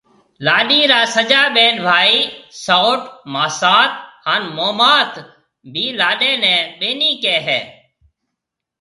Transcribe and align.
لاڏيِ 0.45 0.81
را 0.91 1.01
سجا 1.15 1.43
ٻين 1.55 1.73
ڀائي، 1.85 2.17
سئوٽ، 2.63 3.01
ماسات 3.33 3.91
هانَ 4.25 4.41
مومات 4.57 5.13
بي 5.71 5.85
لاڏيَ 5.99 6.31
نَي 6.43 6.55
ٻَينِي 6.79 7.11
ڪهيَ 7.23 7.37
هيَ۔ 7.47 7.59